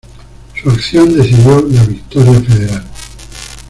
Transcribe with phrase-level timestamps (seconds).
[0.59, 2.85] Su acción decidió la victoria federal.